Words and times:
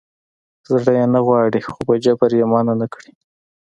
زړه 0.71 0.91
یې 0.99 1.05
نه 1.13 1.19
غواړي 1.27 1.61
خو 1.69 1.79
په 1.87 1.95
جبر 2.03 2.31
یې 2.39 2.45
منع 2.51 2.73
نه 2.81 2.87
کړي. 2.93 3.11